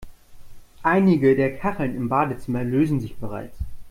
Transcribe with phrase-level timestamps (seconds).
[0.81, 3.59] Einige der Kacheln im Badezimmer lösen sich bereits.